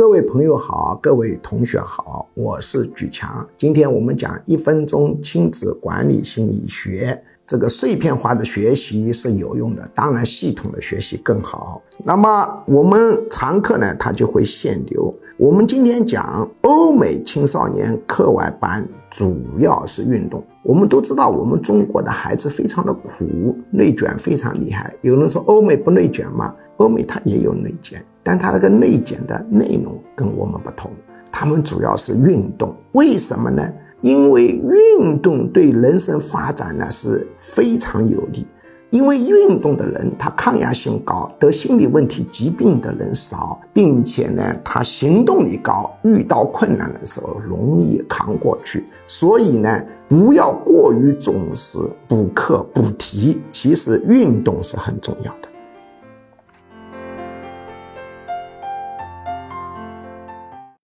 [0.00, 3.46] 各位朋友好，各位同学好，我是举强。
[3.58, 7.22] 今天我们讲一分钟亲子管理心理学。
[7.50, 11.82] 这个碎片化的学习是有用的，当然系统的学习更好。
[12.04, 15.12] 那么我们常客呢，他就会限流。
[15.36, 20.44] 我们今天讲欧美青少年课外班，主要是运动。
[20.62, 24.94] 我们都知道，我们中国的孩子非常的苦，内卷非常厉害。
[25.00, 26.54] 有人说欧美不内卷吗？
[26.76, 30.88] 欧美它也有内卷，但它那个内卷的内容跟我们不同。
[31.32, 33.68] 他们主要是运动，为什么呢？
[34.00, 38.46] 因为运动对人生发展呢是非常有利，
[38.90, 48.84] 因为运动的人他抗压性高，得心理问题疾病的人少，并且呢他行动力高，遇到困难的时候容易扛过去。
[49.06, 51.78] 所以呢，不要过于重视
[52.08, 55.49] 补课补题，其实运动是很重要的。